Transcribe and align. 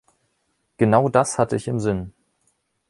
Genau 0.77 1.09
das 1.09 1.37
hatte 1.37 1.55
ich 1.55 1.67
im 1.67 1.79
Sinn. 1.79 2.15